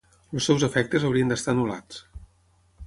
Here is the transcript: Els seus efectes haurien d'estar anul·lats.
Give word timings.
Els 0.37 0.47
seus 0.49 0.63
efectes 0.67 1.05
haurien 1.09 1.33
d'estar 1.33 1.55
anul·lats. 1.55 2.03